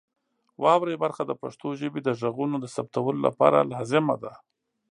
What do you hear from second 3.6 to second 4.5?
لازمه ده.